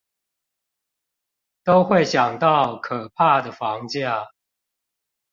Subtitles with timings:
[1.63, 4.31] 都會想到可怕的房價